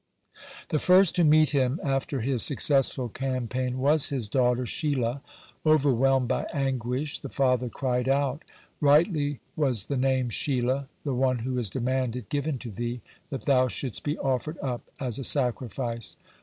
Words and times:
The 0.69 0.79
first 0.79 1.15
to 1.17 1.23
meet 1.23 1.51
him 1.51 1.79
after 1.83 2.21
his 2.21 2.41
successful 2.41 3.07
campaign 3.07 3.77
was 3.77 4.09
his 4.09 4.27
daughter 4.27 4.63
Sheilah. 4.65 5.21
Overwhelmed 5.63 6.27
by 6.27 6.47
anguish, 6.51 7.19
the 7.19 7.29
father 7.29 7.69
cried 7.69 8.09
out: 8.09 8.43
"Rightly 8.79 9.41
was 9.55 9.85
the 9.85 9.97
name 9.97 10.29
Sheilah, 10.29 10.87
the 11.03 11.13
one 11.13 11.37
who 11.45 11.55
is 11.59 11.69
demanded, 11.69 12.29
given 12.29 12.57
to 12.57 12.71
thee, 12.71 13.01
that 13.29 13.45
thou 13.45 13.67
shouldst 13.67 14.01
be 14.03 14.17
offered 14.17 14.57
up 14.57 14.89
as 14.99 15.19
a 15.19 15.23
sacrifice. 15.23 16.15